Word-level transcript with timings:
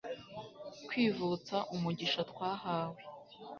kwivutsa 0.87 1.57
umugisha 1.73 2.21
twahawe 2.31 3.01